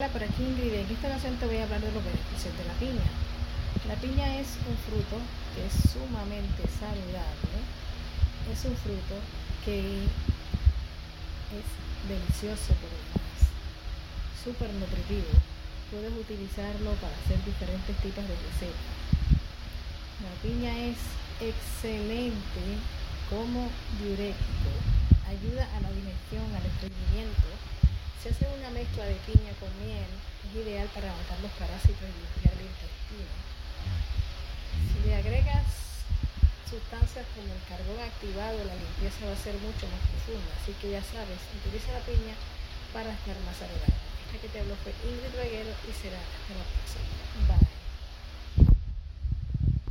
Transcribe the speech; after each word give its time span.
Hola, 0.00 0.12
por 0.12 0.22
aquí 0.22 0.44
Ingrid. 0.44 0.74
En 0.74 0.86
esta 0.86 1.08
ocasión 1.08 1.34
te 1.42 1.46
voy 1.46 1.56
a 1.56 1.64
hablar 1.64 1.80
de 1.80 1.90
los 1.90 2.04
beneficios 2.04 2.56
de 2.56 2.64
la 2.70 2.74
piña. 2.78 3.10
La 3.88 3.96
piña 3.98 4.38
es 4.38 4.54
un 4.70 4.78
fruto 4.86 5.18
que 5.50 5.66
es 5.66 5.74
sumamente 5.90 6.62
saludable. 6.70 7.58
Es 8.46 8.62
un 8.62 8.76
fruto 8.78 9.18
que 9.64 10.06
es 11.50 11.66
delicioso 12.06 12.78
por 12.78 12.94
demás, 12.94 13.50
súper 14.38 14.70
nutritivo. 14.78 15.34
Puedes 15.90 16.14
utilizarlo 16.14 16.94
para 17.02 17.18
hacer 17.18 17.42
diferentes 17.42 17.98
tipos 17.98 18.22
de 18.22 18.38
recetas. 18.38 18.94
La 20.22 20.30
piña 20.46 20.78
es 20.78 21.02
excelente 21.42 22.62
como 23.26 23.66
diurético. 23.98 24.70
Ayuda 25.26 25.66
a 25.74 25.80
la 25.82 25.90
digestión, 25.90 26.46
al 26.54 26.62
estreñimiento 26.70 27.50
se 28.22 28.30
hace 28.30 28.46
una 28.58 28.70
mezcla 28.70 29.04
de 29.04 29.14
piña 29.30 29.54
con 29.60 29.70
miel, 29.78 29.87
es 30.48 30.56
ideal 30.56 30.88
para 30.94 31.12
matar 31.12 31.38
los 31.40 31.52
parásitos 31.52 32.00
y 32.00 32.14
limpiar 32.16 32.54
el 32.56 32.72
intestino. 32.72 33.32
Si 34.88 34.96
le 35.04 35.14
agregas 35.16 35.66
sustancias 36.68 37.26
como 37.36 37.52
el 37.52 37.62
carbón 37.68 38.00
activado, 38.00 38.56
la 38.64 38.76
limpieza 38.76 39.28
va 39.28 39.32
a 39.32 39.44
ser 39.44 39.54
mucho 39.60 39.84
más 39.88 40.00
profunda. 40.08 40.50
Así 40.60 40.72
que 40.80 40.92
ya 40.92 41.02
sabes, 41.04 41.40
utiliza 41.64 41.92
la 41.92 42.04
piña 42.04 42.34
para 42.92 43.12
estar 43.12 43.36
más 43.44 43.56
saludable. 43.56 43.96
Esta 44.28 44.40
que 44.40 44.48
te 44.48 44.60
habló 44.60 44.76
fue 44.84 44.92
Ingrid 45.04 45.36
Reguero 45.36 45.72
y 45.88 45.92
será 45.92 46.20
hasta 46.20 46.52
la 46.56 46.64
próxima. 46.64 47.04
Bye. 47.48 47.67